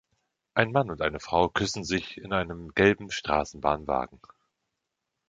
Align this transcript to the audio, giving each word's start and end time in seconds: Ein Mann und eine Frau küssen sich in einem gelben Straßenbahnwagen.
Ein 0.55 0.71
Mann 0.71 0.89
und 0.89 1.03
eine 1.03 1.19
Frau 1.19 1.47
küssen 1.47 1.83
sich 1.83 2.17
in 2.17 2.33
einem 2.33 2.73
gelben 2.73 3.11
Straßenbahnwagen. 3.11 4.19